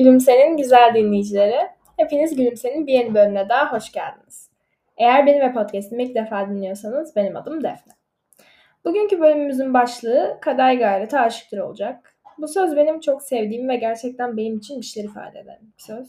Gülümse'nin 0.00 0.56
güzel 0.56 0.94
dinleyicileri, 0.94 1.68
hepiniz 1.96 2.36
Gülümse'nin 2.36 2.86
bir 2.86 2.92
yeni 2.92 3.14
bölümüne 3.14 3.48
daha 3.48 3.72
hoş 3.72 3.92
geldiniz. 3.92 4.50
Eğer 4.96 5.26
benim 5.26 5.40
ve 5.40 5.52
podcastimi 5.52 6.04
ilk 6.04 6.14
defa 6.14 6.48
dinliyorsanız 6.48 7.16
benim 7.16 7.36
adım 7.36 7.64
Defne. 7.64 7.92
Bugünkü 8.84 9.20
bölümümüzün 9.20 9.74
başlığı 9.74 10.38
Kaday 10.40 10.78
Gayreti 10.78 11.18
Aşıktır 11.18 11.58
olacak. 11.58 12.14
Bu 12.38 12.48
söz 12.48 12.76
benim 12.76 13.00
çok 13.00 13.22
sevdiğim 13.22 13.68
ve 13.68 13.76
gerçekten 13.76 14.36
benim 14.36 14.56
için 14.58 14.80
bir 14.80 15.04
ifade 15.04 15.38
eden 15.38 15.58
bir 15.60 15.82
söz. 15.82 16.08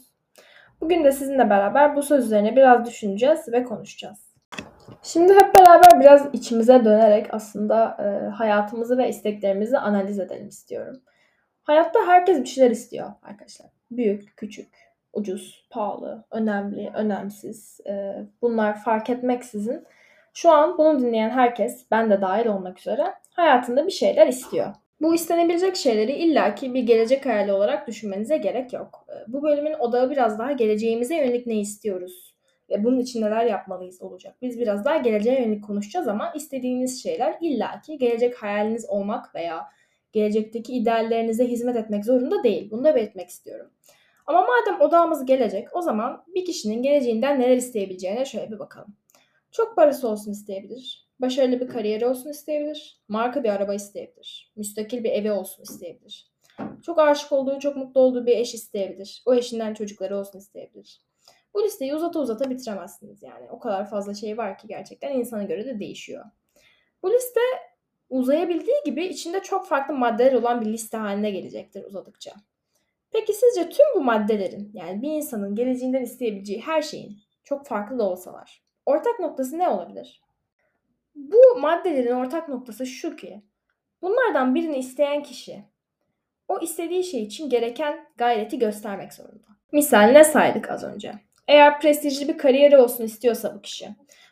Bugün 0.81 1.03
de 1.03 1.11
sizinle 1.11 1.49
beraber 1.49 1.95
bu 1.95 2.03
söz 2.03 2.25
üzerine 2.25 2.55
biraz 2.55 2.85
düşüneceğiz 2.85 3.51
ve 3.51 3.63
konuşacağız. 3.63 4.33
Şimdi 5.03 5.33
hep 5.33 5.55
beraber 5.59 5.99
biraz 5.99 6.27
içimize 6.33 6.85
dönerek 6.85 7.33
aslında 7.33 7.97
e, 7.99 8.29
hayatımızı 8.29 8.97
ve 8.97 9.09
isteklerimizi 9.09 9.77
analiz 9.77 10.19
edelim 10.19 10.47
istiyorum. 10.47 11.01
Hayatta 11.63 11.99
herkes 12.07 12.42
bir 12.42 12.47
şeyler 12.47 12.71
istiyor 12.71 13.11
arkadaşlar. 13.23 13.80
Büyük, 13.91 14.37
küçük, 14.37 14.69
ucuz, 15.13 15.68
pahalı, 15.69 16.23
önemli, 16.32 16.91
önemsiz. 16.95 17.79
E, 17.87 18.25
bunlar 18.41 18.83
fark 18.83 19.09
etmeksizin 19.09 19.83
şu 20.33 20.51
an 20.51 20.77
bunu 20.77 20.99
dinleyen 20.99 21.29
herkes, 21.29 21.86
ben 21.91 22.09
de 22.09 22.21
dahil 22.21 22.46
olmak 22.46 22.79
üzere 22.79 23.13
hayatında 23.29 23.85
bir 23.87 23.91
şeyler 23.91 24.27
istiyor. 24.27 24.73
Bu 25.01 25.15
istenebilecek 25.15 25.75
şeyleri 25.75 26.11
illaki 26.11 26.73
bir 26.73 26.83
gelecek 26.83 27.25
hayali 27.25 27.51
olarak 27.51 27.87
düşünmenize 27.87 28.37
gerek 28.37 28.73
yok. 28.73 29.05
E, 29.09 29.33
bu 29.33 29.43
bölümün 29.43 29.73
odağı 29.73 30.11
biraz 30.11 30.39
daha 30.39 30.51
geleceğimize 30.51 31.15
yönelik 31.15 31.47
ne 31.47 31.60
istiyoruz 31.60 32.35
ve 32.69 32.83
bunun 32.83 32.99
için 32.99 33.21
neler 33.21 33.45
yapmalıyız 33.45 34.02
olacak. 34.02 34.35
Biz 34.41 34.59
biraz 34.59 34.85
daha 34.85 34.97
geleceğe 34.97 35.41
yönelik 35.41 35.63
konuşacağız 35.63 36.08
ama 36.08 36.31
istediğiniz 36.35 37.03
şeyler 37.03 37.38
illaki 37.41 37.97
gelecek 37.97 38.44
hayaliniz 38.44 38.89
olmak 38.89 39.35
veya 39.35 39.67
gelecekteki 40.14 40.73
ideallerinize 40.73 41.47
hizmet 41.47 41.75
etmek 41.75 42.06
zorunda 42.06 42.44
değil. 42.44 42.72
Bunu 42.72 42.83
da 42.83 42.95
belirtmek 42.95 43.30
istiyorum. 43.30 43.72
Ama 44.25 44.47
madem 44.47 44.81
odağımız 44.81 45.25
gelecek 45.25 45.75
o 45.75 45.81
zaman 45.81 46.23
bir 46.35 46.45
kişinin 46.45 46.81
geleceğinden 46.81 47.39
neler 47.39 47.58
isteyebileceğine 47.58 48.25
şöyle 48.25 48.52
bir 48.52 48.59
bakalım. 48.59 48.95
Çok 49.52 49.75
parası 49.75 50.08
olsun 50.08 50.31
isteyebilir. 50.31 51.09
Başarılı 51.19 51.59
bir 51.59 51.67
kariyeri 51.67 52.05
olsun 52.05 52.30
isteyebilir. 52.30 53.02
Marka 53.08 53.44
bir 53.44 53.50
araba 53.50 53.73
isteyebilir. 53.73 54.52
Müstakil 54.55 55.03
bir 55.03 55.11
evi 55.11 55.31
olsun 55.31 55.63
isteyebilir. 55.63 56.31
Çok 56.85 57.00
aşık 57.00 57.31
olduğu, 57.31 57.59
çok 57.59 57.75
mutlu 57.75 58.02
olduğu 58.02 58.25
bir 58.25 58.38
eş 58.38 58.53
isteyebilir. 58.53 59.23
O 59.25 59.33
eşinden 59.33 59.73
çocukları 59.73 60.17
olsun 60.17 60.39
isteyebilir. 60.39 61.02
Bu 61.53 61.63
listeyi 61.63 61.95
uzata 61.95 62.19
uzata 62.19 62.50
bitiremezsiniz 62.50 63.23
yani. 63.23 63.52
O 63.52 63.59
kadar 63.59 63.89
fazla 63.89 64.13
şey 64.13 64.38
var 64.38 64.57
ki 64.57 64.67
gerçekten 64.67 65.11
insana 65.11 65.44
göre 65.44 65.66
de 65.66 65.80
değişiyor. 65.80 66.25
Bu 67.03 67.13
liste 67.13 67.39
uzayabildiği 68.11 68.75
gibi 68.85 69.05
içinde 69.05 69.39
çok 69.39 69.67
farklı 69.67 69.93
maddeler 69.93 70.33
olan 70.33 70.61
bir 70.61 70.65
liste 70.65 70.97
haline 70.97 71.31
gelecektir 71.31 71.83
uzadıkça. 71.83 72.31
Peki 73.11 73.33
sizce 73.33 73.69
tüm 73.69 73.85
bu 73.95 74.01
maddelerin 74.01 74.71
yani 74.73 75.01
bir 75.01 75.11
insanın 75.11 75.55
geleceğinden 75.55 76.01
isteyebileceği 76.01 76.61
her 76.61 76.81
şeyin 76.81 77.17
çok 77.43 77.65
farklı 77.65 77.99
da 77.99 78.03
olsalar 78.03 78.63
ortak 78.85 79.19
noktası 79.19 79.59
ne 79.59 79.69
olabilir? 79.69 80.21
Bu 81.15 81.59
maddelerin 81.59 82.15
ortak 82.15 82.49
noktası 82.49 82.85
şu 82.85 83.15
ki 83.15 83.41
bunlardan 84.01 84.55
birini 84.55 84.77
isteyen 84.77 85.23
kişi 85.23 85.63
o 86.47 86.59
istediği 86.59 87.03
şey 87.03 87.23
için 87.23 87.49
gereken 87.49 88.07
gayreti 88.17 88.59
göstermek 88.59 89.13
zorunda. 89.13 89.47
Misal 89.71 90.11
ne 90.11 90.23
saydık 90.23 90.69
az 90.69 90.83
önce? 90.83 91.13
Eğer 91.47 91.79
prestijli 91.79 92.27
bir 92.27 92.37
kariyeri 92.37 92.77
olsun 92.77 93.03
istiyorsa 93.03 93.55
bu 93.55 93.61
kişi 93.61 93.89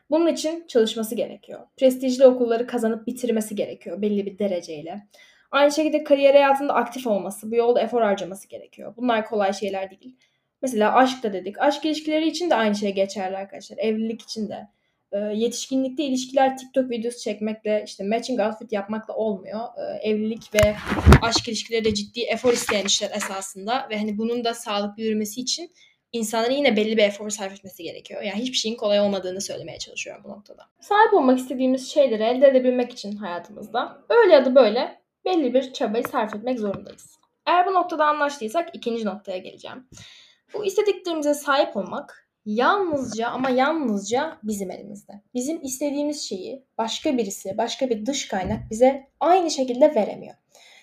bunun 0.10 0.28
için 0.28 0.68
çalışması 0.68 1.16
gerekiyor. 1.16 1.60
Prestijli 1.78 2.26
okulları 2.26 2.68
kazanıp 2.68 3.08
bitirmesi 3.08 3.56
gerekiyor 3.56 4.02
belli 4.02 4.26
bir 4.26 4.40
dereceyle. 4.40 5.08
Aynı 5.52 5.72
şekilde 5.72 6.04
kariyer 6.04 6.34
hayatında 6.34 6.74
aktif 6.74 7.08
olması, 7.08 7.52
bu 7.52 7.56
yolda 7.56 7.82
efor 7.82 8.02
harcaması 8.02 8.48
gerekiyor. 8.48 8.94
Bunlar 8.98 9.26
kolay 9.26 9.54
şeyler 9.54 9.90
değil. 9.90 10.18
Mesela 10.62 10.94
aşk 10.94 11.24
da 11.24 11.34
dedik. 11.34 11.62
Aşk 11.62 11.86
ilişkileri 11.86 12.28
için 12.28 12.50
de 12.50 12.56
aynı 12.56 12.76
şey 12.76 12.94
geçerli 12.94 13.38
arkadaşlar. 13.38 13.78
Evlilik 13.78 14.22
için 14.22 14.50
de. 14.50 14.68
E, 15.12 15.18
yetişkinlikte 15.18 16.04
ilişkiler 16.04 16.58
TikTok 16.58 16.90
videosu 16.92 17.20
çekmekle, 17.20 17.84
işte 17.88 18.04
matching 18.04 18.40
outfit 18.40 18.72
yapmakla 18.72 19.14
olmuyor. 19.14 19.60
E, 19.78 20.10
evlilik 20.10 20.54
ve 20.54 20.76
aşk 21.22 21.48
ilişkileri 21.48 21.86
de 21.86 21.94
ciddi 21.94 22.22
efor 22.22 22.54
isteyen 22.54 22.86
işler 22.86 23.12
esasında. 23.16 23.88
Ve 23.90 23.98
hani 23.98 24.18
bunun 24.18 24.44
da 24.44 24.54
sağlıklı 24.54 25.04
yürümesi 25.04 25.42
için 25.42 25.72
insanların 26.14 26.54
yine 26.54 26.76
belli 26.76 26.98
bir 26.98 27.04
efor 27.04 27.30
sarf 27.30 27.54
etmesi 27.54 27.84
gerekiyor. 27.84 28.22
Yani 28.22 28.42
hiçbir 28.42 28.58
şeyin 28.58 28.76
kolay 28.76 29.00
olmadığını 29.00 29.42
söylemeye 29.42 29.80
çalışıyorum 29.80 30.24
bu 30.24 30.30
noktada. 30.30 30.64
Sahip 30.80 31.14
olmak 31.14 31.40
istediğimiz 31.40 31.92
şeyleri 31.92 32.24
elde 32.24 32.48
edebilmek 32.48 32.92
için 32.92 33.16
hayatımızda 33.16 33.98
öyle 34.10 34.34
ya 34.34 34.46
da 34.46 34.56
böyle 34.56 35.02
belli 35.26 35.54
bir 35.54 35.74
çabayı 35.74 36.04
sarf 36.04 36.36
etmek 36.36 36.60
zorundayız. 36.60 37.20
Eğer 37.48 37.66
bu 37.68 37.74
noktada 37.74 38.06
anlaştıysak 38.06 38.70
ikinci 38.74 39.06
noktaya 39.06 39.38
geleceğim. 39.38 39.88
Bu 40.54 40.66
istediklerimize 40.66 41.34
sahip 41.34 41.78
olmak 41.78 42.30
yalnızca 42.46 43.28
ama 43.28 43.50
yalnızca 43.50 44.38
bizim 44.44 44.72
elimizde. 44.72 45.14
Bizim 45.34 45.64
istediğimiz 45.64 46.30
şeyi 46.30 46.64
başka 46.78 47.18
birisi, 47.18 47.58
başka 47.58 47.90
bir 47.90 48.06
dış 48.06 48.28
kaynak 48.28 48.72
bize 48.72 49.08
aynı 49.20 49.52
şekilde 49.52 49.96
veremiyor. 49.96 50.36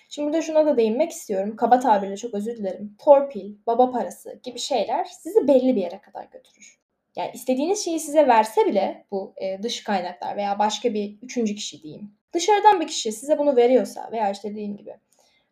Şimdi 0.09 0.27
burada 0.27 0.41
şuna 0.41 0.65
da 0.65 0.77
değinmek 0.77 1.11
istiyorum. 1.11 1.55
Kaba 1.55 1.79
tabirle 1.79 2.17
çok 2.17 2.33
özür 2.33 2.57
dilerim. 2.57 2.95
Torpil, 2.99 3.55
baba 3.67 3.91
parası 3.91 4.39
gibi 4.43 4.59
şeyler 4.59 5.05
sizi 5.05 5.47
belli 5.47 5.75
bir 5.75 5.81
yere 5.81 6.01
kadar 6.01 6.25
götürür. 6.25 6.79
Yani 7.15 7.31
istediğiniz 7.33 7.85
şeyi 7.85 7.99
size 7.99 8.27
verse 8.27 8.65
bile 8.65 9.05
bu 9.11 9.33
e, 9.37 9.63
dış 9.63 9.83
kaynaklar 9.83 10.37
veya 10.37 10.59
başka 10.59 10.93
bir 10.93 11.17
üçüncü 11.21 11.55
kişi 11.55 11.83
diyeyim. 11.83 12.11
Dışarıdan 12.33 12.81
bir 12.81 12.87
kişi 12.87 13.11
size 13.11 13.37
bunu 13.37 13.55
veriyorsa 13.55 14.09
veya 14.11 14.31
işte 14.31 14.51
dediğim 14.51 14.77
gibi 14.77 14.95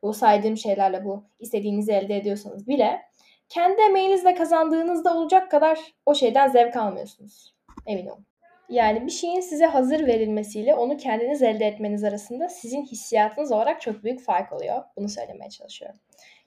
bu 0.02 0.14
saydığım 0.14 0.58
şeylerle 0.58 1.06
bu 1.06 1.24
istediğinizi 1.40 1.92
elde 1.92 2.18
ediyorsanız 2.18 2.68
bile 2.68 3.02
kendi 3.50 3.82
emeğinizle 3.82 4.36
kazandığınızda 4.36 5.18
olacak 5.18 5.52
kadar 5.52 5.80
o 6.06 6.16
şeyden 6.16 6.48
zevk 6.48 6.76
almıyorsunuz. 6.76 7.56
Emin 7.86 8.08
olun. 8.08 8.26
Yani 8.70 9.06
bir 9.06 9.12
şeyin 9.12 9.42
size 9.42 9.66
hazır 9.66 10.08
verilmesiyle 10.08 10.76
onu 10.76 10.98
kendiniz 10.98 11.42
elde 11.42 11.66
etmeniz 11.66 12.04
arasında 12.04 12.50
sizin 12.50 12.86
hissiyatınız 12.86 13.52
olarak 13.52 13.82
çok 13.82 14.04
büyük 14.04 14.22
fark 14.22 14.54
oluyor. 14.54 14.84
Bunu 14.98 15.10
söylemeye 15.10 15.50
çalışıyorum. 15.50 16.00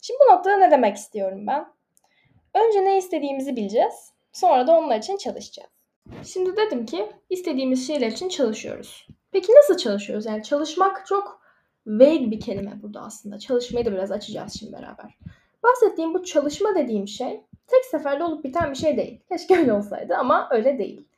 Şimdi 0.02 0.20
bu 0.28 0.32
noktada 0.32 0.56
ne 0.56 0.70
demek 0.70 0.96
istiyorum 0.96 1.46
ben? 1.46 1.66
Önce 2.54 2.84
ne 2.84 2.98
istediğimizi 2.98 3.56
bileceğiz. 3.56 4.12
Sonra 4.32 4.66
da 4.66 4.78
onlar 4.78 4.98
için 4.98 5.16
çalışacağız. 5.16 5.70
Şimdi 6.24 6.56
dedim 6.56 6.86
ki 6.86 7.06
istediğimiz 7.30 7.86
şeyler 7.86 8.06
için 8.06 8.28
çalışıyoruz. 8.28 9.08
Peki 9.32 9.52
nasıl 9.52 9.76
çalışıyoruz? 9.76 10.26
Yani 10.26 10.42
çalışmak 10.42 11.06
çok 11.06 11.40
vague 11.86 12.30
bir 12.30 12.40
kelime 12.40 12.82
burada 12.82 13.00
aslında. 13.00 13.38
Çalışmayı 13.38 13.86
da 13.86 13.92
biraz 13.92 14.12
açacağız 14.12 14.56
şimdi 14.58 14.72
beraber. 14.72 15.18
Bahsettiğim 15.62 16.14
bu 16.14 16.24
çalışma 16.24 16.74
dediğim 16.74 17.08
şey 17.08 17.44
tek 17.66 17.84
seferde 17.84 18.24
olup 18.24 18.44
biten 18.44 18.70
bir 18.70 18.76
şey 18.76 18.96
değil. 18.96 19.20
Keşke 19.28 19.58
öyle 19.58 19.72
olsaydı 19.72 20.16
ama 20.16 20.48
öyle 20.50 20.78
değil. 20.78 21.08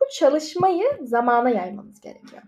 Bu 0.00 0.04
çalışmayı 0.12 0.84
zamana 1.02 1.50
yaymanız 1.50 2.00
gerekiyor. 2.00 2.42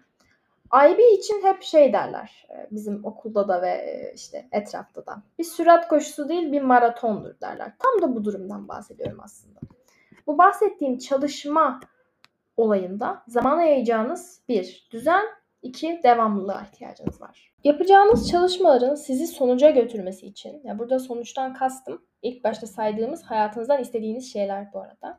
IB 0.75 0.99
için 1.19 1.43
hep 1.43 1.63
şey 1.63 1.93
derler 1.93 2.47
e, 2.51 2.67
bizim 2.71 3.05
okulda 3.05 3.49
da 3.49 3.63
ve 3.63 3.69
e, 3.69 4.13
işte 4.15 4.49
etrafta 4.53 5.07
da. 5.07 5.23
Bir 5.39 5.45
sürat 5.45 5.89
koşusu 5.89 6.29
değil 6.29 6.53
bir 6.53 6.63
maratondur 6.63 7.41
derler. 7.41 7.73
Tam 7.79 8.03
da 8.03 8.17
bu 8.17 8.25
durumdan 8.25 8.69
bahsediyorum 8.69 9.19
aslında. 9.23 9.61
Bu 10.27 10.39
bahsettiğim 10.39 10.99
çalışma 10.99 11.81
olayında 12.57 13.23
zamana 13.29 13.63
yayacağınız 13.63 14.41
bir 14.49 14.89
düzen, 14.91 15.25
iki 15.63 16.01
devamlılığa 16.03 16.63
ihtiyacınız 16.63 17.21
var. 17.21 17.53
Yapacağınız 17.65 18.31
çalışmaların 18.31 18.95
sizi 18.95 19.27
sonuca 19.27 19.71
götürmesi 19.71 20.27
için, 20.27 20.61
yani 20.65 20.79
burada 20.79 20.99
sonuçtan 20.99 21.55
kastım 21.55 22.03
ilk 22.23 22.45
başta 22.45 22.67
saydığımız 22.67 23.23
hayatınızdan 23.23 23.81
istediğiniz 23.81 24.33
şeyler 24.33 24.73
bu 24.73 24.81
arada. 24.81 25.19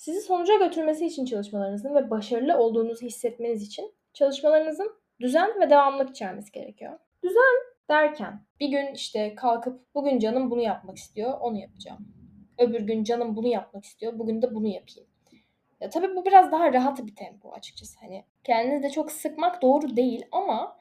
Sizi 0.00 0.20
sonuca 0.20 0.56
götürmesi 0.56 1.06
için 1.06 1.24
çalışmalarınızın 1.24 1.94
ve 1.94 2.10
başarılı 2.10 2.58
olduğunuzu 2.58 3.06
hissetmeniz 3.06 3.62
için 3.62 3.94
çalışmalarınızın 4.12 4.92
düzen 5.20 5.60
ve 5.60 5.70
devamlılık 5.70 6.10
içermesi 6.10 6.52
gerekiyor. 6.52 6.98
Düzen 7.22 7.74
derken 7.90 8.44
bir 8.60 8.68
gün 8.68 8.94
işte 8.94 9.34
kalkıp 9.34 9.94
bugün 9.94 10.18
canım 10.18 10.50
bunu 10.50 10.60
yapmak 10.60 10.96
istiyor, 10.96 11.40
onu 11.40 11.58
yapacağım. 11.58 12.08
Öbür 12.58 12.80
gün 12.80 13.04
canım 13.04 13.36
bunu 13.36 13.46
yapmak 13.46 13.84
istiyor, 13.84 14.18
bugün 14.18 14.42
de 14.42 14.54
bunu 14.54 14.66
yapayım. 14.66 15.08
Ya 15.80 15.90
tabii 15.90 16.16
bu 16.16 16.24
biraz 16.24 16.52
daha 16.52 16.72
rahat 16.72 17.06
bir 17.06 17.16
tempo 17.16 17.52
açıkçası. 17.52 17.98
Hani 18.00 18.24
kendinizi 18.44 18.82
de 18.82 18.90
çok 18.90 19.12
sıkmak 19.12 19.62
doğru 19.62 19.96
değil 19.96 20.24
ama 20.32 20.78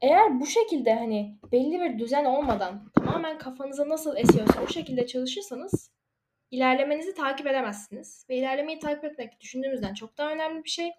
eğer 0.00 0.40
bu 0.40 0.46
şekilde 0.46 0.94
hani 0.94 1.36
belli 1.52 1.80
bir 1.80 1.98
düzen 1.98 2.24
olmadan 2.24 2.90
tamamen 2.94 3.38
kafanıza 3.38 3.88
nasıl 3.88 4.16
esiyorsa 4.16 4.62
o 4.62 4.66
şekilde 4.66 5.06
çalışırsanız 5.06 5.92
ilerlemenizi 6.52 7.14
takip 7.14 7.46
edemezsiniz. 7.46 8.26
Ve 8.28 8.36
ilerlemeyi 8.36 8.78
takip 8.78 9.04
etmek 9.04 9.40
düşündüğümüzden 9.40 9.94
çok 9.94 10.18
daha 10.18 10.30
önemli 10.30 10.64
bir 10.64 10.70
şey. 10.70 10.90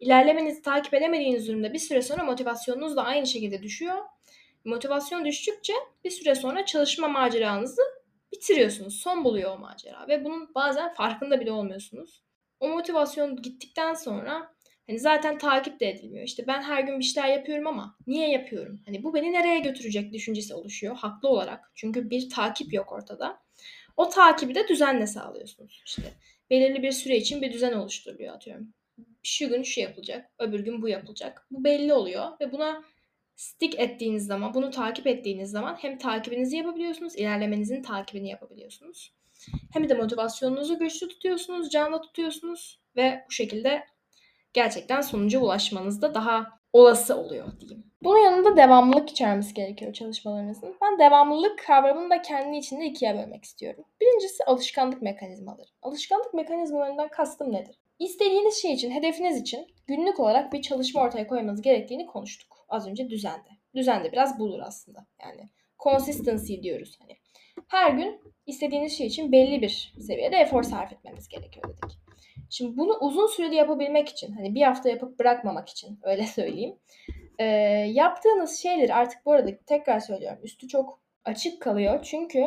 İlerlemenizi 0.00 0.62
takip 0.62 0.94
edemediğiniz 0.94 1.48
durumda 1.48 1.72
bir 1.72 1.78
süre 1.78 2.02
sonra 2.02 2.24
motivasyonunuz 2.24 2.96
da 2.96 3.04
aynı 3.04 3.26
şekilde 3.26 3.62
düşüyor. 3.62 3.98
Motivasyon 4.64 5.24
düştükçe 5.24 5.72
bir 6.04 6.10
süre 6.10 6.34
sonra 6.34 6.64
çalışma 6.64 7.08
maceranızı 7.08 7.82
bitiriyorsunuz. 8.32 9.00
Son 9.00 9.24
buluyor 9.24 9.56
o 9.56 9.58
macera 9.58 10.08
ve 10.08 10.24
bunun 10.24 10.54
bazen 10.54 10.94
farkında 10.94 11.40
bile 11.40 11.52
olmuyorsunuz. 11.52 12.22
O 12.60 12.68
motivasyon 12.68 13.36
gittikten 13.36 13.94
sonra 13.94 14.54
Hani 14.88 14.98
zaten 14.98 15.38
takip 15.38 15.80
de 15.80 15.88
edilmiyor. 15.88 16.24
İşte 16.24 16.46
ben 16.46 16.62
her 16.62 16.82
gün 16.82 16.98
bir 16.98 17.04
şeyler 17.04 17.28
yapıyorum 17.28 17.66
ama 17.66 17.96
niye 18.06 18.30
yapıyorum? 18.30 18.80
Hani 18.86 19.02
bu 19.02 19.14
beni 19.14 19.32
nereye 19.32 19.58
götürecek 19.58 20.12
düşüncesi 20.12 20.54
oluşuyor 20.54 20.96
haklı 20.96 21.28
olarak. 21.28 21.72
Çünkü 21.74 22.10
bir 22.10 22.30
takip 22.30 22.72
yok 22.72 22.92
ortada. 22.92 23.40
O 23.96 24.08
takibi 24.08 24.54
de 24.54 24.68
düzenle 24.68 25.06
sağlıyorsunuz. 25.06 25.82
İşte 25.86 26.02
belirli 26.50 26.82
bir 26.82 26.92
süre 26.92 27.16
için 27.16 27.42
bir 27.42 27.52
düzen 27.52 27.72
oluşturuluyor 27.72 28.34
atıyorum. 28.34 28.74
Şu 29.22 29.48
gün 29.48 29.62
şu 29.62 29.80
yapılacak, 29.80 30.30
öbür 30.38 30.60
gün 30.60 30.82
bu 30.82 30.88
yapılacak. 30.88 31.46
Bu 31.50 31.64
belli 31.64 31.92
oluyor 31.92 32.40
ve 32.40 32.52
buna 32.52 32.84
stick 33.36 33.78
ettiğiniz 33.78 34.26
zaman, 34.26 34.54
bunu 34.54 34.70
takip 34.70 35.06
ettiğiniz 35.06 35.50
zaman 35.50 35.76
hem 35.80 35.98
takibinizi 35.98 36.56
yapabiliyorsunuz, 36.56 37.16
ilerlemenizin 37.16 37.82
takibini 37.82 38.28
yapabiliyorsunuz. 38.28 39.12
Hem 39.72 39.88
de 39.88 39.94
motivasyonunuzu 39.94 40.78
güçlü 40.78 41.08
tutuyorsunuz, 41.08 41.70
canlı 41.70 42.00
tutuyorsunuz 42.00 42.80
ve 42.96 43.24
bu 43.28 43.32
şekilde 43.32 43.84
gerçekten 44.52 45.00
sonuca 45.00 45.38
ulaşmanız 45.38 46.02
da 46.02 46.14
daha 46.14 46.58
olası 46.72 47.16
oluyor 47.16 47.60
diyeyim. 47.60 47.88
Bunun 48.02 48.18
yanında 48.18 48.56
devamlılık 48.56 49.10
içermesi 49.10 49.54
gerekiyor 49.54 49.92
çalışmalarınızın. 49.92 50.76
Ben 50.82 50.98
devamlılık 50.98 51.58
kavramını 51.66 52.10
da 52.10 52.22
kendi 52.22 52.56
içinde 52.56 52.86
ikiye 52.86 53.14
bölmek 53.14 53.44
istiyorum. 53.44 53.84
Birincisi 54.00 54.44
alışkanlık 54.44 55.02
mekanizmaları. 55.02 55.68
Alışkanlık 55.82 56.34
mekanizmalarından 56.34 57.08
kastım 57.08 57.52
nedir? 57.52 57.78
İstediğiniz 57.98 58.62
şey 58.62 58.72
için, 58.72 58.90
hedefiniz 58.90 59.40
için 59.40 59.66
günlük 59.86 60.20
olarak 60.20 60.52
bir 60.52 60.62
çalışma 60.62 61.02
ortaya 61.02 61.26
koymanız 61.26 61.62
gerektiğini 61.62 62.06
konuştuk. 62.06 62.66
Az 62.68 62.88
önce 62.88 63.10
düzende. 63.10 63.48
Düzende 63.74 64.12
biraz 64.12 64.38
bulur 64.38 64.60
aslında. 64.62 65.06
Yani 65.22 65.48
consistency 65.78 66.54
diyoruz 66.62 66.98
hani. 67.00 67.16
Her 67.68 67.90
gün 67.90 68.20
istediğiniz 68.46 68.98
şey 68.98 69.06
için 69.06 69.32
belli 69.32 69.62
bir 69.62 69.94
seviyede 70.00 70.36
efor 70.36 70.62
sarf 70.62 70.92
etmemiz 70.92 71.28
gerekiyor 71.28 71.68
dedik. 71.68 71.98
Şimdi 72.50 72.76
bunu 72.76 72.98
uzun 73.00 73.26
süreli 73.26 73.54
yapabilmek 73.54 74.08
için, 74.08 74.32
hani 74.32 74.54
bir 74.54 74.62
hafta 74.62 74.88
yapıp 74.88 75.18
bırakmamak 75.18 75.68
için 75.68 75.98
öyle 76.02 76.26
söyleyeyim. 76.26 76.76
E, 77.38 77.44
yaptığınız 77.92 78.58
şeyleri 78.58 78.94
artık 78.94 79.26
bu 79.26 79.32
arada 79.32 79.50
tekrar 79.66 80.00
söylüyorum 80.00 80.38
üstü 80.42 80.68
çok 80.68 81.00
açık 81.24 81.62
kalıyor. 81.62 82.02
Çünkü 82.02 82.44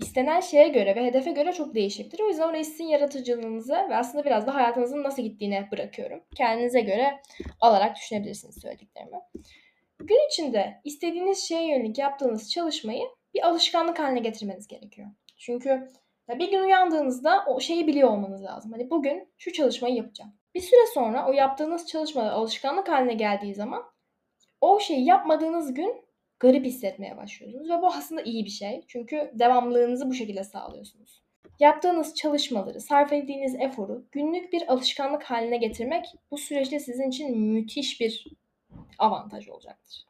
istenen 0.00 0.40
şeye 0.40 0.68
göre 0.68 0.96
ve 0.96 1.06
hedefe 1.06 1.32
göre 1.32 1.52
çok 1.52 1.74
değişebilir. 1.74 2.20
O 2.20 2.28
yüzden 2.28 2.48
orayı 2.48 2.64
sizin 2.64 2.84
yaratıcılığınıza 2.84 3.88
ve 3.88 3.96
aslında 3.96 4.24
biraz 4.24 4.46
da 4.46 4.54
hayatınızın 4.54 5.02
nasıl 5.02 5.22
gittiğine 5.22 5.68
bırakıyorum. 5.72 6.20
Kendinize 6.36 6.80
göre 6.80 7.20
alarak 7.60 7.96
düşünebilirsiniz 7.96 8.60
söylediklerimi. 8.60 9.16
Gün 9.98 10.26
içinde 10.28 10.80
istediğiniz 10.84 11.48
şeye 11.48 11.68
yönelik 11.68 11.98
yaptığınız 11.98 12.50
çalışmayı 12.50 13.04
bir 13.34 13.46
alışkanlık 13.46 13.98
haline 13.98 14.20
getirmeniz 14.20 14.68
gerekiyor. 14.68 15.08
Çünkü 15.36 15.88
bir 16.28 16.50
gün 16.50 16.60
uyandığınızda 16.60 17.44
o 17.46 17.60
şeyi 17.60 17.86
biliyor 17.86 18.10
olmanız 18.10 18.42
lazım. 18.44 18.72
Hani 18.72 18.90
bugün 18.90 19.28
şu 19.38 19.52
çalışmayı 19.52 19.94
yapacağım. 19.94 20.32
Bir 20.54 20.60
süre 20.60 20.86
sonra 20.94 21.28
o 21.28 21.32
yaptığınız 21.32 21.86
çalışmada 21.86 22.32
alışkanlık 22.32 22.88
haline 22.88 23.14
geldiği 23.14 23.54
zaman 23.54 23.82
o 24.60 24.80
şeyi 24.80 25.04
yapmadığınız 25.04 25.74
gün 25.74 26.04
garip 26.40 26.64
hissetmeye 26.64 27.16
başlıyorsunuz 27.16 27.70
ve 27.70 27.82
bu 27.82 27.86
aslında 27.86 28.22
iyi 28.22 28.44
bir 28.44 28.50
şey. 28.50 28.84
Çünkü 28.88 29.30
devamlılığınızı 29.34 30.10
bu 30.10 30.14
şekilde 30.14 30.44
sağlıyorsunuz. 30.44 31.24
Yaptığınız 31.60 32.14
çalışmaları, 32.14 32.80
sarf 32.80 33.12
ettiğiniz 33.12 33.54
eforu 33.54 34.06
günlük 34.12 34.52
bir 34.52 34.72
alışkanlık 34.72 35.22
haline 35.22 35.56
getirmek 35.56 36.06
bu 36.30 36.38
süreçte 36.38 36.80
sizin 36.80 37.08
için 37.08 37.38
müthiş 37.38 38.00
bir 38.00 38.26
avantaj 38.98 39.48
olacaktır. 39.48 40.04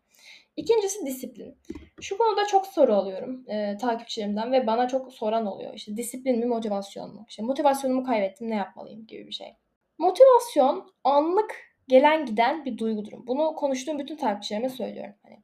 İkincisi 0.57 1.07
disiplin. 1.07 1.59
Şu 2.01 2.19
konuda 2.19 2.47
çok 2.47 2.67
soru 2.67 2.95
alıyorum 2.95 3.45
e, 3.49 3.77
takipçilerimden 3.77 4.53
ve 4.53 4.67
bana 4.67 4.89
çok 4.89 5.13
soran 5.13 5.47
oluyor. 5.47 5.75
İşte 5.75 5.97
disiplin 5.97 6.39
mi 6.39 6.47
motivasyon 6.47 7.15
mu? 7.15 7.25
İşte 7.29 7.43
motivasyonumu 7.43 8.05
kaybettim 8.05 8.51
ne 8.51 8.55
yapmalıyım 8.55 9.07
gibi 9.07 9.27
bir 9.27 9.33
şey. 9.33 9.57
Motivasyon 9.99 10.93
anlık 11.05 11.57
gelen 11.89 12.27
giden 12.27 12.65
bir 12.65 12.79
duygudur. 12.79 13.27
Bunu 13.27 13.55
konuştuğum 13.55 13.99
bütün 13.99 14.17
takipçilerime 14.17 14.69
söylüyorum. 14.69 15.15
Hani 15.23 15.39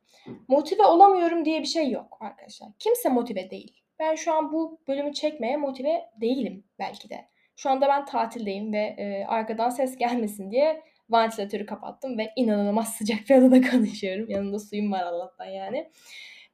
motive 0.48 0.86
olamıyorum 0.86 1.44
diye 1.44 1.60
bir 1.60 1.66
şey 1.66 1.90
yok 1.90 2.18
arkadaşlar. 2.20 2.68
Kimse 2.78 3.08
motive 3.08 3.50
değil. 3.50 3.76
Ben 3.98 4.14
şu 4.14 4.32
an 4.32 4.52
bu 4.52 4.80
bölümü 4.88 5.12
çekmeye 5.12 5.56
motive 5.56 6.10
değilim 6.20 6.64
belki 6.78 7.10
de. 7.10 7.28
Şu 7.56 7.70
anda 7.70 7.88
ben 7.88 8.04
tatildeyim 8.04 8.72
ve 8.72 8.94
e, 8.98 9.24
arkadan 9.26 9.70
ses 9.70 9.96
gelmesin 9.96 10.50
diye 10.50 10.82
vantilatörü 11.10 11.66
kapattım 11.66 12.18
ve 12.18 12.32
inanılmaz 12.36 12.94
sıcak 12.94 13.18
bir 13.28 13.34
adada 13.34 13.60
konuşuyorum. 13.70 14.30
Yanında 14.30 14.58
suyum 14.58 14.92
var 14.92 15.02
Allah'tan 15.02 15.46
yani. 15.46 15.90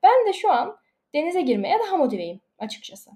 Ben 0.03 0.29
de 0.29 0.32
şu 0.32 0.53
an 0.53 0.76
denize 1.14 1.41
girmeye 1.41 1.79
daha 1.87 1.97
motiveyim 1.97 2.41
açıkçası. 2.58 3.11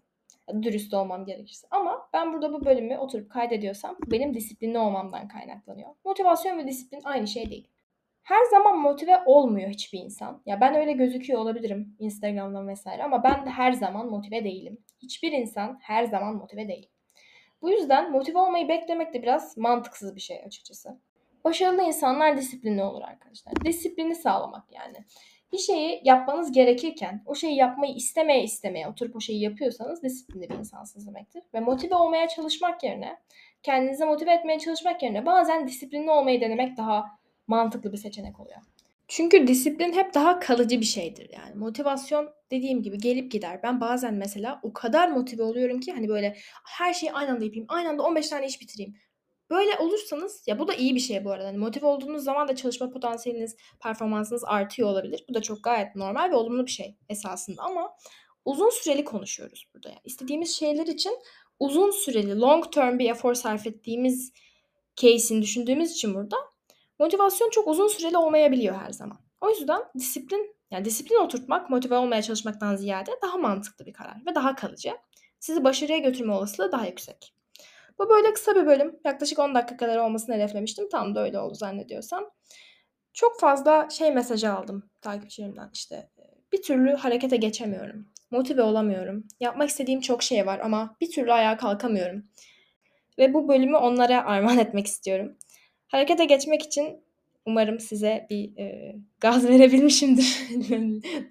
Dürüst 0.63 0.95
olmam 0.95 1.25
gerekirse. 1.25 1.67
Ama 1.71 2.09
ben 2.13 2.33
burada 2.33 2.53
bu 2.53 2.65
bölümü 2.65 2.97
oturup 2.97 3.31
kaydediyorsam 3.31 3.97
benim 4.07 4.35
disiplinli 4.35 4.79
olmamdan 4.79 5.29
kaynaklanıyor. 5.29 5.91
Motivasyon 6.05 6.59
ve 6.59 6.67
disiplin 6.67 7.01
aynı 7.05 7.27
şey 7.27 7.51
değil. 7.51 7.69
Her 8.23 8.45
zaman 8.45 8.79
motive 8.79 9.23
olmuyor 9.27 9.69
hiçbir 9.69 9.99
insan. 9.99 10.43
Ya 10.47 10.61
ben 10.61 10.75
öyle 10.75 10.93
gözüküyor 10.93 11.41
olabilirim 11.41 11.97
Instagram'dan 11.99 12.69
vesaire 12.69 13.05
ama 13.05 13.25
ben 13.25 13.47
de 13.47 13.51
her 13.51 13.73
zaman 13.73 14.11
motive 14.11 14.45
değilim. 14.45 14.79
Hiçbir 15.03 15.33
insan 15.33 15.79
her 15.83 16.05
zaman 16.05 16.35
motive 16.35 16.69
değil. 16.69 16.89
Bu 17.63 17.71
yüzden 17.71 18.13
motive 18.13 18.39
olmayı 18.39 18.69
beklemek 18.69 19.15
de 19.15 19.23
biraz 19.23 19.57
mantıksız 19.57 20.17
bir 20.17 20.21
şey 20.21 20.43
açıkçası. 20.47 21.01
Başarılı 21.45 21.83
insanlar 21.83 22.37
disiplinli 22.37 22.83
olur 22.83 23.03
arkadaşlar. 23.03 23.55
Disiplini 23.65 24.15
sağlamak 24.15 24.65
yani. 24.73 24.97
Bir 25.53 25.59
şeyi 25.59 26.01
yapmanız 26.05 26.53
gerekirken 26.53 27.23
o 27.27 27.35
şeyi 27.35 27.57
yapmayı 27.57 27.95
istemeye 27.95 28.45
istemeye 28.45 28.89
oturup 28.89 29.17
o 29.17 29.21
şeyi 29.21 29.41
yapıyorsanız 29.41 30.03
disiplinli 30.03 30.51
bir 30.51 30.55
insansınız 30.55 31.07
demektir. 31.07 31.43
Ve 31.55 31.61
motive 31.61 31.95
olmaya 31.95 32.29
çalışmak 32.29 32.85
yerine, 32.85 33.19
kendinize 33.63 34.05
motive 34.05 34.33
etmeye 34.33 34.59
çalışmak 34.59 35.03
yerine 35.03 35.27
bazen 35.27 35.67
disiplinli 35.67 36.11
olmayı 36.11 36.41
denemek 36.41 36.77
daha 36.77 37.19
mantıklı 37.47 37.93
bir 37.93 37.99
seçenek 37.99 38.41
oluyor. 38.41 38.61
Çünkü 39.09 39.47
disiplin 39.47 39.93
hep 39.93 40.15
daha 40.15 40.41
kalıcı 40.41 40.81
bir 40.81 40.87
şeydir 40.87 41.31
yani. 41.33 41.55
Motivasyon 41.55 42.31
dediğim 42.51 42.83
gibi 42.83 42.99
gelip 42.99 43.33
gider. 43.33 43.61
Ben 43.63 43.81
bazen 43.81 44.15
mesela 44.15 44.61
o 44.63 44.73
kadar 44.73 45.09
motive 45.09 45.43
oluyorum 45.43 45.81
ki 45.81 45.93
hani 45.93 46.09
böyle 46.09 46.37
her 46.65 46.95
şeyi 46.95 47.13
aynı 47.13 47.31
anda 47.31 47.45
yapayım. 47.45 47.67
Aynı 47.69 47.89
anda 47.89 48.03
15 48.03 48.29
tane 48.29 48.47
iş 48.47 48.61
bitireyim. 48.61 48.95
Böyle 49.51 49.79
olursanız 49.79 50.45
ya 50.47 50.59
bu 50.59 50.69
da 50.69 50.75
iyi 50.75 50.95
bir 50.95 51.01
şey 51.01 51.25
bu 51.25 51.31
arada. 51.33 51.49
Hani 51.49 51.59
motive 51.59 51.87
olduğunuz 51.87 52.25
zaman 52.25 52.49
da 52.49 52.57
çalışma 52.57 52.91
potansiyeliniz, 52.91 53.57
performansınız 53.81 54.45
artıyor 54.45 54.89
olabilir. 54.89 55.25
Bu 55.29 55.35
da 55.35 55.43
çok 55.43 55.65
gayet 55.65 55.97
normal 55.97 56.31
ve 56.31 56.35
olumlu 56.35 56.67
bir 56.67 56.71
şey 56.71 56.97
esasında 57.09 57.63
ama 57.63 57.93
uzun 58.45 58.71
süreli 58.71 59.05
konuşuyoruz 59.05 59.65
burada. 59.75 59.89
Yani 59.89 60.01
istediğimiz 60.05 60.57
şeyler 60.57 60.87
için 60.87 61.19
uzun 61.61 61.91
süreli, 61.91 62.41
long 62.41 62.73
term 62.73 62.99
bir 62.99 63.11
efor 63.11 63.35
sarf 63.35 63.67
ettiğimiz 63.67 64.33
case'ini 64.97 65.43
düşündüğümüz 65.43 65.93
için 65.93 66.15
burada 66.15 66.37
motivasyon 66.99 67.51
çok 67.51 67.69
uzun 67.69 67.89
süreli 67.89 68.17
olmayabiliyor 68.17 68.77
her 68.77 68.91
zaman. 68.91 69.19
O 69.41 69.51
yüzden 69.51 69.83
disiplin, 69.99 70.57
yani 70.71 70.85
disiplin 70.85 71.17
oturtmak 71.17 71.71
motive 71.71 71.97
olmaya 71.97 72.23
çalışmaktan 72.23 72.77
ziyade 72.77 73.11
daha 73.23 73.39
mantıklı 73.39 73.87
bir 73.87 73.93
karar 73.93 74.17
ve 74.27 74.35
daha 74.35 74.55
kalıcı. 74.55 74.93
Sizi 75.41 75.65
başarıya 75.65 75.99
götürme 75.99 76.33
olasılığı 76.33 76.73
daha 76.73 76.87
yüksek. 76.87 77.35
Bu 78.01 78.09
böyle 78.09 78.33
kısa 78.33 78.55
bir 78.55 78.67
bölüm. 78.67 78.97
Yaklaşık 79.05 79.39
10 79.39 79.55
dakika 79.55 79.77
kadar 79.77 79.97
olmasını 79.99 80.35
hedeflemiştim. 80.35 80.89
Tam 80.89 81.15
da 81.15 81.25
öyle 81.25 81.39
oldu 81.39 81.55
zannediyorsam. 81.55 82.31
Çok 83.13 83.41
fazla 83.41 83.89
şey 83.91 84.11
mesajı 84.11 84.53
aldım 84.53 84.91
takipçilerimden 85.03 85.71
işte. 85.75 86.11
Bir 86.53 86.63
türlü 86.63 86.93
harekete 86.93 87.37
geçemiyorum. 87.37 88.09
Motive 88.31 88.63
olamıyorum. 88.63 89.25
Yapmak 89.41 89.69
istediğim 89.69 90.01
çok 90.01 90.23
şey 90.23 90.47
var 90.47 90.59
ama 90.59 90.97
bir 91.01 91.11
türlü 91.11 91.33
ayağa 91.33 91.57
kalkamıyorum. 91.57 92.25
Ve 93.19 93.35
bu 93.35 93.49
bölümü 93.49 93.77
onlara 93.77 94.25
armağan 94.27 94.59
etmek 94.59 94.87
istiyorum. 94.87 95.37
Harekete 95.89 96.25
geçmek 96.25 96.63
için 96.63 97.05
umarım 97.47 97.81
size 97.81 98.27
bir 98.31 98.57
e, 98.59 98.97
gaz 99.21 99.49
verebilmişimdir 99.49 100.39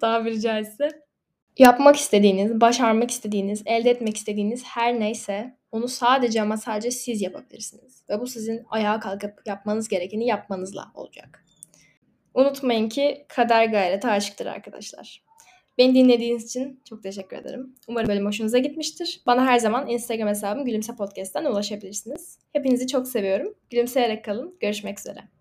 tabiri 0.00 0.40
caizse. 0.40 0.88
Yapmak 1.58 1.96
istediğiniz, 1.96 2.60
başarmak 2.60 3.10
istediğiniz, 3.10 3.62
elde 3.66 3.90
etmek 3.90 4.16
istediğiniz 4.16 4.64
her 4.64 5.00
neyse 5.00 5.59
onu 5.72 5.88
sadece 5.88 6.42
ama 6.42 6.56
sadece 6.56 6.90
siz 6.90 7.22
yapabilirsiniz. 7.22 8.02
Ve 8.10 8.20
bu 8.20 8.26
sizin 8.26 8.62
ayağa 8.70 9.00
kalkıp 9.00 9.42
yapmanız 9.46 9.88
gerekeni 9.88 10.26
yapmanızla 10.26 10.92
olacak. 10.94 11.44
Unutmayın 12.34 12.88
ki 12.88 13.24
kader 13.28 13.64
gayret 13.66 14.04
aşıktır 14.04 14.46
arkadaşlar. 14.46 15.22
Beni 15.78 15.94
dinlediğiniz 15.94 16.44
için 16.44 16.82
çok 16.88 17.02
teşekkür 17.02 17.36
ederim. 17.36 17.76
Umarım 17.88 18.08
bölüm 18.08 18.26
hoşunuza 18.26 18.58
gitmiştir. 18.58 19.20
Bana 19.26 19.46
her 19.46 19.58
zaman 19.58 19.88
Instagram 19.88 20.28
hesabım 20.28 20.64
Gülümse 20.64 20.96
Podcast'ten 20.96 21.44
ulaşabilirsiniz. 21.44 22.38
Hepinizi 22.52 22.86
çok 22.86 23.08
seviyorum. 23.08 23.54
Gülümseyerek 23.70 24.24
kalın. 24.24 24.56
Görüşmek 24.60 24.98
üzere. 25.00 25.39